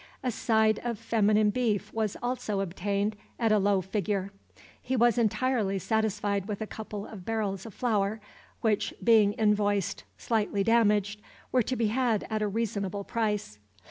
[0.23, 4.31] A side of feminine beef was also obtained at a low figure.
[4.81, 8.19] He was entirely satisfied with a couple of barrels of flour,
[8.61, 13.59] which, being invoiced "slightly damaged," were to be had at a reasonable price.